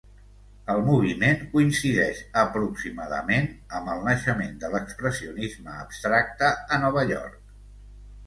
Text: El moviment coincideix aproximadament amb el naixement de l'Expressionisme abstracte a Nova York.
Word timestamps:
El 0.75 0.79
moviment 0.85 1.41
coincideix 1.49 2.21
aproximadament 2.43 3.45
amb 3.79 3.93
el 3.95 4.01
naixement 4.07 4.57
de 4.63 4.73
l'Expressionisme 4.77 5.75
abstracte 5.85 6.49
a 6.77 6.81
Nova 6.87 7.05
York. 7.13 7.37